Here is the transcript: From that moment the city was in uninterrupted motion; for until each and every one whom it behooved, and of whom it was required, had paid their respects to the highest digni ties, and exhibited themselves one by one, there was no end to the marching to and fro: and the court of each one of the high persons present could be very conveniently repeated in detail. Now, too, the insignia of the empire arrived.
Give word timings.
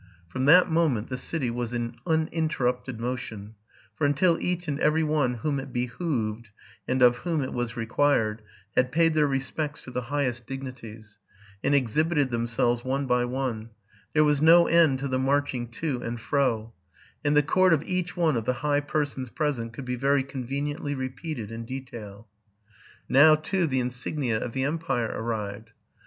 From 0.29 0.45
that 0.45 0.67
moment 0.67 1.09
the 1.09 1.15
city 1.17 1.51
was 1.51 1.73
in 1.73 1.93
uninterrupted 2.07 2.99
motion; 2.99 3.53
for 3.95 4.03
until 4.07 4.39
each 4.41 4.67
and 4.67 4.79
every 4.79 5.03
one 5.03 5.35
whom 5.35 5.59
it 5.59 5.71
behooved, 5.71 6.49
and 6.87 7.03
of 7.03 7.17
whom 7.17 7.43
it 7.43 7.53
was 7.53 7.77
required, 7.77 8.41
had 8.75 8.91
paid 8.91 9.13
their 9.13 9.27
respects 9.27 9.83
to 9.83 9.91
the 9.91 10.01
highest 10.09 10.47
digni 10.47 10.71
ties, 10.75 11.19
and 11.63 11.75
exhibited 11.75 12.31
themselves 12.31 12.83
one 12.83 13.05
by 13.05 13.25
one, 13.25 13.69
there 14.13 14.23
was 14.23 14.41
no 14.41 14.65
end 14.65 14.97
to 14.97 15.07
the 15.07 15.19
marching 15.19 15.67
to 15.67 16.01
and 16.01 16.19
fro: 16.19 16.73
and 17.23 17.37
the 17.37 17.43
court 17.43 17.71
of 17.71 17.83
each 17.83 18.17
one 18.17 18.35
of 18.35 18.45
the 18.45 18.53
high 18.65 18.79
persons 18.79 19.29
present 19.29 19.71
could 19.71 19.85
be 19.85 19.95
very 19.95 20.23
conveniently 20.23 20.95
repeated 20.95 21.51
in 21.51 21.63
detail. 21.63 22.27
Now, 23.07 23.35
too, 23.35 23.67
the 23.67 23.79
insignia 23.79 24.39
of 24.43 24.53
the 24.53 24.63
empire 24.63 25.11
arrived. 25.13 25.73